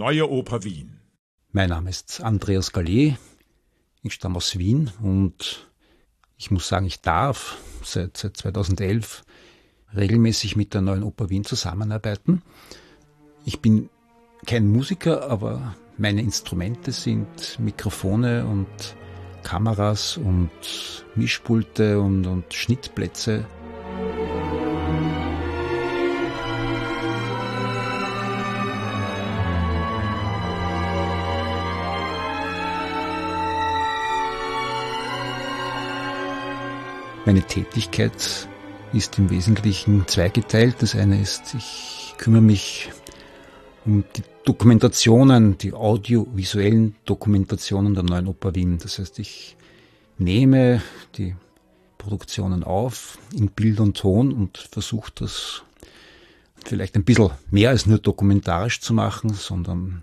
[0.00, 0.98] Neue Oper Wien.
[1.52, 3.18] Mein Name ist Andreas Gallier.
[4.02, 5.68] Ich stamme aus Wien und
[6.38, 9.24] ich muss sagen, ich darf seit, seit 2011
[9.94, 12.40] regelmäßig mit der Neuen Oper Wien zusammenarbeiten.
[13.44, 13.90] Ich bin
[14.46, 18.96] kein Musiker, aber meine Instrumente sind Mikrofone und
[19.42, 20.50] Kameras und
[21.14, 23.44] Mischpulte und, und Schnittplätze.
[37.30, 38.48] Meine Tätigkeit
[38.92, 40.74] ist im Wesentlichen zweigeteilt.
[40.80, 42.90] Das eine ist, ich kümmere mich
[43.86, 48.78] um die Dokumentationen, die audiovisuellen Dokumentationen der neuen Oper Wien.
[48.82, 49.56] Das heißt, ich
[50.18, 50.82] nehme
[51.18, 51.36] die
[51.98, 55.62] Produktionen auf in Bild und Ton und versuche das
[56.64, 60.02] vielleicht ein bisschen mehr als nur dokumentarisch zu machen, sondern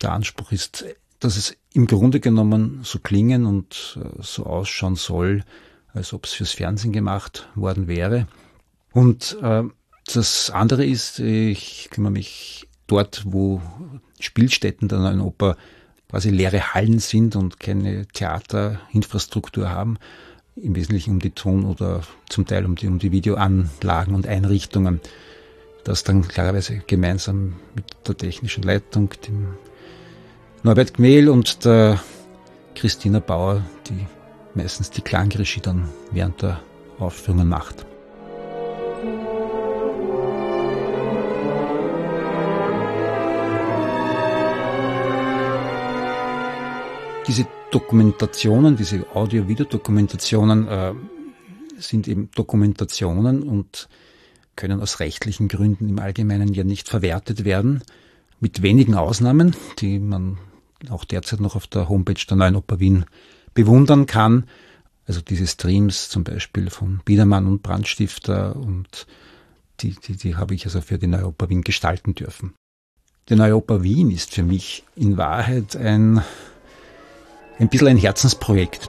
[0.00, 0.86] der Anspruch ist,
[1.20, 5.44] dass es im Grunde genommen so klingen und äh, so ausschauen soll,
[5.94, 8.26] als ob es fürs Fernsehen gemacht worden wäre.
[8.92, 9.62] Und äh,
[10.12, 13.60] das andere ist, ich kümmere mich dort, wo
[14.20, 15.56] Spielstätten der neuen Oper
[16.08, 19.98] quasi leere Hallen sind und keine Theaterinfrastruktur haben,
[20.56, 25.00] im Wesentlichen um die Ton- oder zum Teil um die, um die Videoanlagen und Einrichtungen.
[25.84, 29.54] Das dann klarerweise gemeinsam mit der technischen Leitung, dem
[30.62, 31.98] Norbert Gmehl und der
[32.74, 34.06] Christina Bauer, die
[34.54, 36.60] meistens die Klangregie dann während der
[36.98, 37.86] Aufführungen macht.
[47.26, 50.92] Diese Dokumentationen, diese Audio-Video-Dokumentationen äh,
[51.78, 53.88] sind eben Dokumentationen und
[54.56, 57.82] können aus rechtlichen Gründen im Allgemeinen ja nicht verwertet werden,
[58.40, 60.36] mit wenigen Ausnahmen, die man
[60.90, 63.06] auch derzeit noch auf der Homepage der Neuen Oper Wien
[63.54, 64.44] bewundern kann.
[65.06, 69.06] Also diese Streams zum Beispiel von Biedermann und Brandstifter und
[69.80, 72.54] die, die, die habe ich also für die Neue Oper Wien gestalten dürfen.
[73.28, 76.22] Die Neue Oper Wien ist für mich in Wahrheit ein,
[77.58, 78.88] ein bisschen ein Herzensprojekt.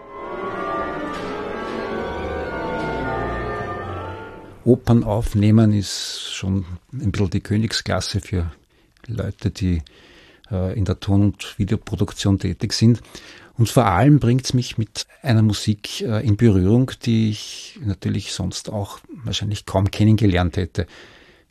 [4.66, 8.52] Opern aufnehmen ist schon ein bisschen die Königsklasse für
[9.08, 9.82] Leute, die
[10.50, 13.02] äh, in der Ton- und Videoproduktion tätig sind.
[13.58, 18.34] Und vor allem bringt es mich mit einer Musik äh, in Berührung, die ich natürlich
[18.34, 20.88] sonst auch wahrscheinlich kaum kennengelernt hätte.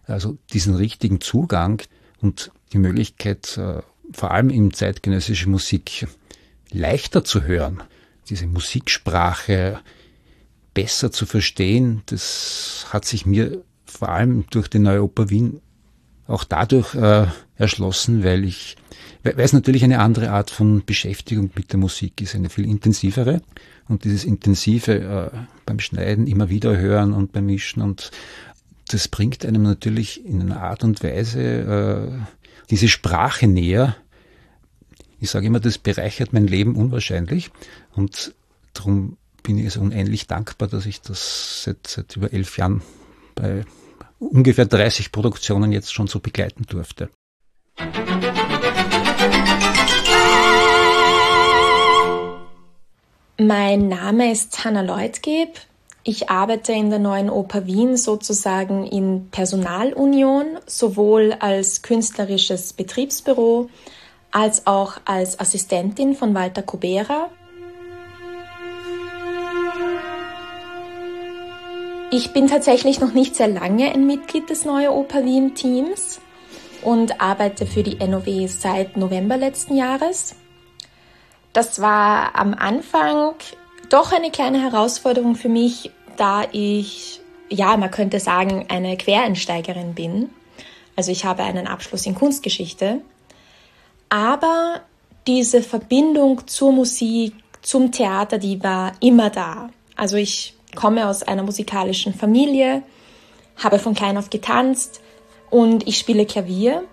[0.05, 1.81] Also diesen richtigen Zugang
[2.21, 6.07] und die Möglichkeit, äh, vor allem in zeitgenössischer Musik
[6.71, 7.83] leichter zu hören,
[8.29, 9.81] diese Musiksprache
[10.75, 15.61] besser zu verstehen, das hat sich mir vor allem durch die Neue Oper Wien
[16.33, 17.27] auch dadurch äh,
[17.57, 18.77] erschlossen, weil ich
[19.25, 23.41] weil es natürlich eine andere Art von Beschäftigung mit der Musik ist, eine viel intensivere.
[23.89, 28.11] Und dieses intensive äh, beim Schneiden immer wieder hören und beim Mischen und
[28.89, 32.35] das bringt einem natürlich in einer Art und Weise äh,
[32.71, 33.97] diese Sprache näher.
[35.21, 37.51] Ich sage immer, das bereichert mein Leben unwahrscheinlich
[37.93, 38.35] und
[38.75, 42.83] darum bin ich also unendlich dankbar, dass ich das seit, seit über elf Jahren
[43.35, 43.65] bei
[44.31, 47.11] ungefähr 30 Produktionen jetzt schon so begleiten durfte.
[53.39, 55.59] Mein Name ist Hanna Leutgeb.
[56.05, 63.69] Ich arbeite in der neuen Oper Wien sozusagen in Personalunion, sowohl als künstlerisches Betriebsbüro
[64.33, 67.29] als auch als Assistentin von Walter Kubera.
[72.15, 76.21] Ich bin tatsächlich noch nicht sehr lange ein Mitglied des Neue Oper Wien Teams
[76.83, 80.35] und arbeite für die NOW seit November letzten Jahres.
[81.55, 83.33] Das war am Anfang
[83.89, 90.29] doch eine kleine Herausforderung für mich, da ich, ja, man könnte sagen, eine Quereinsteigerin bin.
[90.97, 93.01] Also ich habe einen Abschluss in Kunstgeschichte.
[94.11, 94.83] Aber
[95.27, 97.33] diese Verbindung zur Musik,
[97.63, 99.71] zum Theater, die war immer da.
[99.97, 102.83] Also ich komme aus einer musikalischen Familie,
[103.57, 105.01] habe von klein auf getanzt
[105.51, 106.85] und ich spiele Klavier.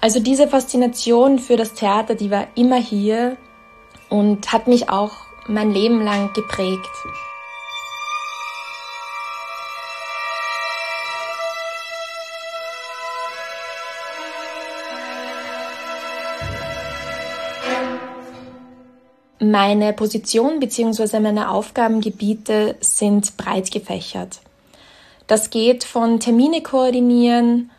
[0.00, 3.36] Also diese Faszination für das Theater, die war immer hier
[4.08, 5.12] und hat mich auch
[5.46, 6.88] mein Leben lang geprägt.
[19.42, 21.18] Meine Position bzw.
[21.18, 24.40] meine Aufgabengebiete sind breit gefächert.
[25.26, 27.70] Das geht von Termine koordinieren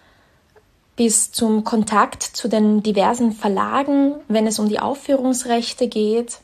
[0.96, 6.40] bis zum Kontakt zu den diversen Verlagen, wenn es um die Aufführungsrechte geht.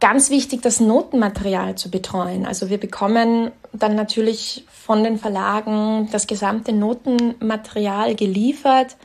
[0.00, 2.46] Ganz wichtig, das Notenmaterial zu betreuen.
[2.46, 8.96] Also wir bekommen dann natürlich von den Verlagen das gesamte Notenmaterial geliefert.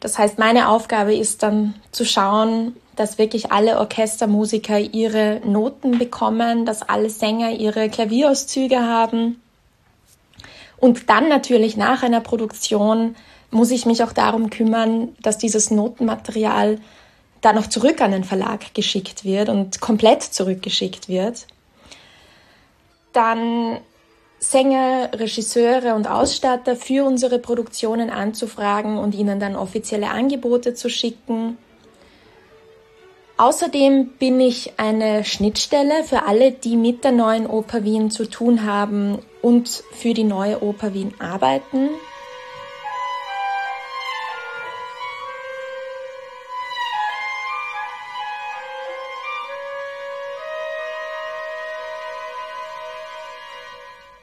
[0.00, 6.66] Das heißt, meine Aufgabe ist dann zu schauen, dass wirklich alle Orchestermusiker ihre Noten bekommen,
[6.66, 9.40] dass alle Sänger ihre Klavierauszüge haben.
[10.78, 13.16] Und dann natürlich nach einer Produktion
[13.50, 16.78] muss ich mich auch darum kümmern, dass dieses Notenmaterial
[17.40, 21.46] dann noch zurück an den Verlag geschickt wird und komplett zurückgeschickt wird.
[23.12, 23.78] Dann
[24.38, 31.56] Sänger, Regisseure und Ausstatter für unsere Produktionen anzufragen und ihnen dann offizielle Angebote zu schicken.
[33.38, 38.64] Außerdem bin ich eine Schnittstelle für alle, die mit der neuen Oper Wien zu tun
[38.64, 41.90] haben und für die neue Oper Wien arbeiten.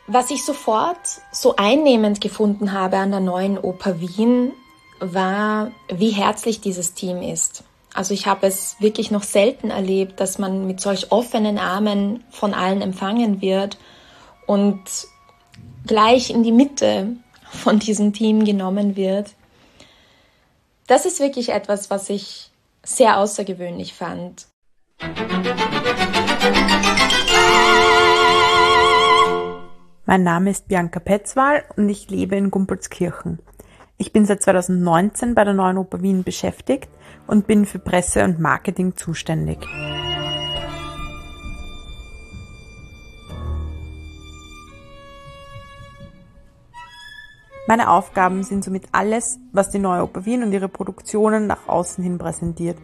[0.07, 4.53] Was ich sofort so einnehmend gefunden habe an der neuen Oper Wien,
[4.99, 7.63] war, wie herzlich dieses Team ist.
[7.93, 12.55] Also ich habe es wirklich noch selten erlebt, dass man mit solch offenen Armen von
[12.55, 13.77] allen empfangen wird
[14.47, 14.81] und
[15.85, 17.15] gleich in die Mitte
[17.51, 19.35] von diesem Team genommen wird.
[20.87, 22.49] Das ist wirklich etwas, was ich
[22.83, 24.47] sehr außergewöhnlich fand.
[30.05, 33.39] Mein Name ist Bianca Petzwal und ich lebe in Gumpelskirchen.
[34.03, 36.89] Ich bin seit 2019 bei der Neuen Oper Wien beschäftigt
[37.25, 39.59] und bin für Presse und Marketing zuständig.
[47.65, 52.03] Meine Aufgaben sind somit alles, was die Neue Oper Wien und ihre Produktionen nach außen
[52.03, 52.79] hin präsentiert.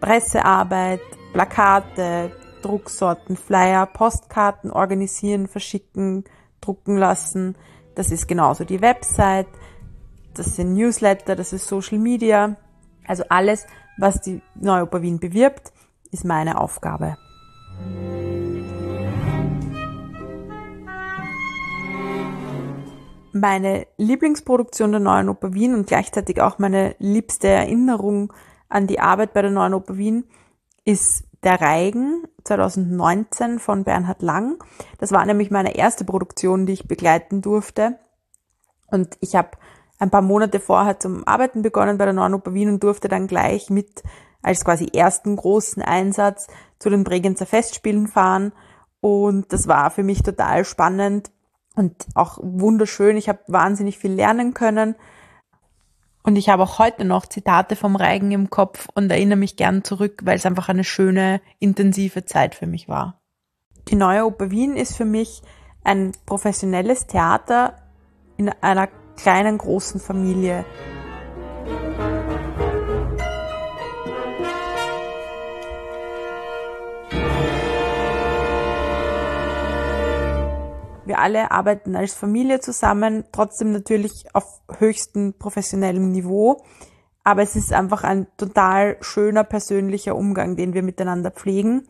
[0.00, 1.02] Pressearbeit,
[1.34, 2.32] Plakate,
[2.62, 6.24] Drucksorten, Flyer, Postkarten organisieren, verschicken,
[6.62, 7.56] drucken lassen.
[7.94, 9.48] Das ist genauso die Website,
[10.34, 12.56] das sind Newsletter, das ist Social Media.
[13.06, 13.66] Also alles,
[13.98, 15.72] was die Neue Wien bewirbt,
[16.10, 17.16] ist meine Aufgabe.
[23.34, 28.32] Meine Lieblingsproduktion der Neuen Oper Wien und gleichzeitig auch meine liebste Erinnerung
[28.68, 30.24] an die Arbeit bei der Neuen Oper Wien
[30.84, 34.62] ist Der Reigen 2019 von Bernhard Lang.
[34.98, 37.98] Das war nämlich meine erste Produktion, die ich begleiten durfte.
[38.88, 39.50] Und ich habe
[40.02, 43.28] ein paar Monate vorher zum Arbeiten begonnen bei der Neuen Oper Wien und durfte dann
[43.28, 44.02] gleich mit
[44.42, 46.48] als quasi ersten großen Einsatz
[46.80, 48.52] zu den Bregenzer Festspielen fahren.
[49.00, 51.30] Und das war für mich total spannend
[51.76, 53.16] und auch wunderschön.
[53.16, 54.96] Ich habe wahnsinnig viel lernen können.
[56.24, 59.84] Und ich habe auch heute noch Zitate vom Reigen im Kopf und erinnere mich gern
[59.84, 63.20] zurück, weil es einfach eine schöne, intensive Zeit für mich war.
[63.86, 65.42] Die neue Oper Wien ist für mich
[65.84, 67.76] ein professionelles Theater
[68.36, 70.64] in einer kleinen, großen Familie.
[81.04, 86.62] Wir alle arbeiten als Familie zusammen, trotzdem natürlich auf höchstem professionellem Niveau.
[87.24, 91.86] Aber es ist einfach ein total schöner persönlicher Umgang, den wir miteinander pflegen.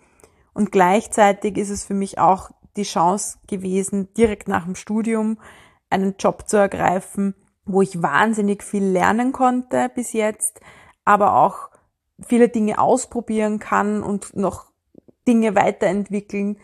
[0.54, 5.38] Und gleichzeitig ist es für mich auch die Chance gewesen, direkt nach dem Studium
[5.92, 7.34] einen Job zu ergreifen,
[7.64, 10.60] wo ich wahnsinnig viel lernen konnte bis jetzt,
[11.04, 11.70] aber auch
[12.26, 14.72] viele Dinge ausprobieren kann und noch
[15.26, 16.58] Dinge weiterentwickeln.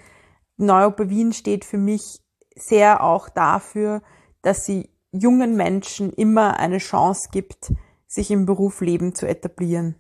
[0.56, 2.20] Neuoper Wien steht für mich
[2.56, 4.02] sehr auch dafür,
[4.42, 7.72] dass sie jungen Menschen immer eine Chance gibt,
[8.06, 9.94] sich im Berufsleben zu etablieren.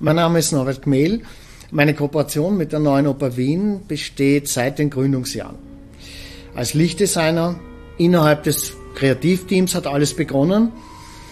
[0.00, 1.22] Mein Name ist Norbert Gmehl.
[1.70, 5.56] Meine Kooperation mit der Neuen Oper Wien besteht seit den Gründungsjahren.
[6.54, 7.60] Als Lichtdesigner
[7.98, 10.72] innerhalb des Kreativteams hat alles begonnen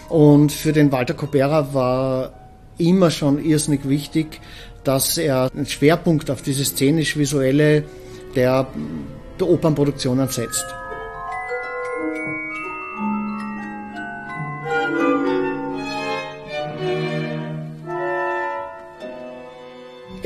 [0.09, 2.33] und für den Walter Copera war
[2.77, 4.39] immer schon irrsinnig wichtig,
[4.83, 7.83] dass er einen Schwerpunkt auf diese szenisch-visuelle
[8.35, 8.67] der,
[9.39, 10.65] der Opernproduktionen setzt.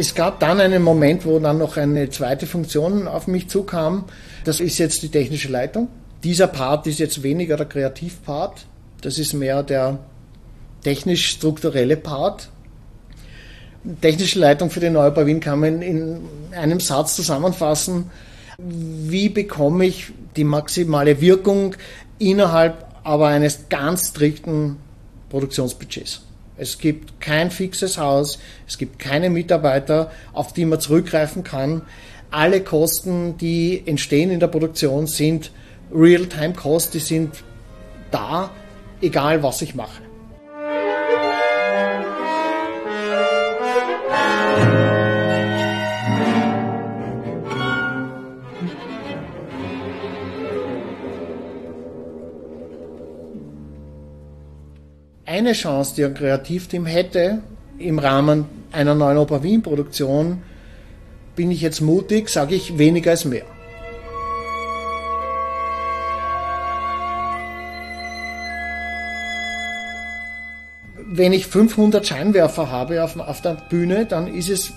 [0.01, 4.05] Es gab dann einen Moment, wo dann noch eine zweite Funktion auf mich zukam.
[4.45, 5.89] Das ist jetzt die technische Leitung.
[6.23, 8.65] Dieser Part ist jetzt weniger der Kreativpart.
[9.01, 9.99] Das ist mehr der
[10.83, 12.49] technisch-strukturelle Part.
[14.01, 18.09] Technische Leitung für die Neubau Wien kann man in einem Satz zusammenfassen.
[18.57, 21.75] wie bekomme ich die maximale Wirkung
[22.17, 24.77] innerhalb aber eines ganz strikten
[25.29, 26.23] Produktionsbudgets.
[26.61, 28.37] Es gibt kein fixes Haus,
[28.67, 31.81] es gibt keine Mitarbeiter, auf die man zurückgreifen kann.
[32.29, 35.51] Alle Kosten, die entstehen in der Produktion, sind
[35.91, 37.43] Real-Time-Costs, die sind
[38.11, 38.51] da,
[39.01, 40.03] egal was ich mache.
[55.41, 57.39] Eine Chance, die ein Kreativteam hätte
[57.79, 60.43] im Rahmen einer neuen Oper Wien Produktion,
[61.35, 63.45] bin ich jetzt mutig, sage ich weniger als mehr.
[71.13, 74.71] Wenn ich 500 Scheinwerfer habe auf, auf der Bühne, dann ist es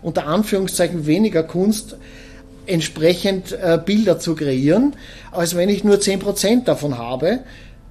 [0.00, 1.96] unter Anführungszeichen weniger Kunst,
[2.64, 4.96] entsprechend äh, Bilder zu kreieren,
[5.30, 7.40] als wenn ich nur 10% davon habe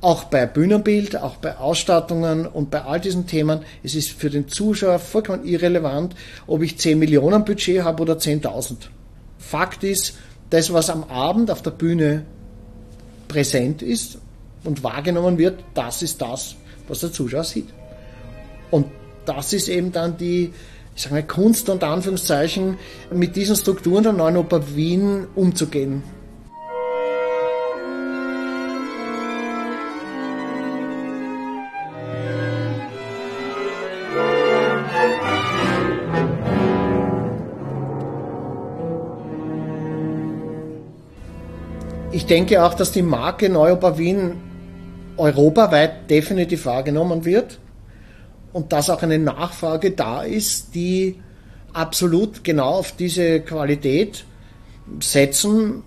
[0.05, 4.47] auch bei Bühnenbild, auch bei Ausstattungen und bei all diesen Themen, es ist für den
[4.47, 8.75] Zuschauer vollkommen irrelevant, ob ich 10 Millionen Budget habe oder 10.000.
[9.39, 10.15] Fakt ist,
[10.51, 12.23] das, was am Abend auf der Bühne
[13.27, 14.19] präsent ist
[14.63, 16.55] und wahrgenommen wird, das ist das,
[16.87, 17.69] was der Zuschauer sieht.
[18.69, 18.85] Und
[19.25, 20.53] das ist eben dann die,
[20.95, 22.77] ich sage mal, Kunst und Anführungszeichen,
[23.11, 26.03] mit diesen Strukturen der Neuen Oper Wien umzugehen.
[42.15, 44.37] Ich denke auch, dass die Marke Neuoper Wien
[45.17, 47.59] europaweit definitiv wahrgenommen wird
[48.53, 51.19] und dass auch eine Nachfrage da ist, die
[51.73, 54.23] absolut genau auf diese Qualität
[55.01, 55.83] setzen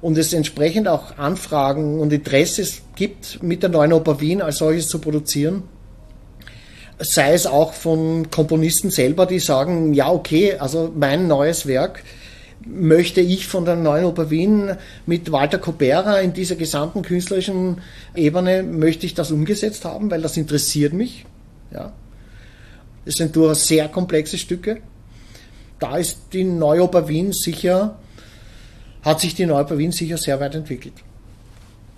[0.00, 4.88] und es entsprechend auch Anfragen und Interesse gibt, mit der neuen Oper Wien als solches
[4.88, 5.62] zu produzieren.
[6.98, 12.02] Sei es auch von Komponisten selber, die sagen, ja okay, also mein neues Werk
[12.66, 14.76] möchte ich von der Neuen Oper Wien
[15.06, 17.78] mit Walter Copera in dieser gesamten künstlerischen
[18.14, 21.24] Ebene, möchte ich das umgesetzt haben, weil das interessiert mich.
[21.72, 21.92] Ja.
[23.04, 24.78] Es sind durchaus sehr komplexe Stücke.
[25.78, 27.98] Da ist die Neue Oper Wien sicher,
[29.02, 30.94] hat sich die Neue Oper Wien sicher sehr weit entwickelt.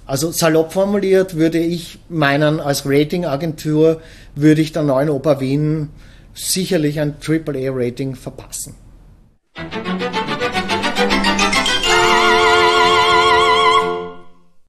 [0.07, 4.00] Also salopp formuliert würde ich meinen, als Ratingagentur
[4.35, 5.90] würde ich der Neuen Oper Wien
[6.35, 8.75] sicherlich ein AAA-Rating verpassen.